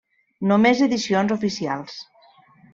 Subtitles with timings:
[0.51, 2.01] Només edicions oficials.